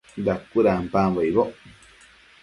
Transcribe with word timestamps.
Dacuëdampambo 0.25 1.19
icboc 1.29 1.51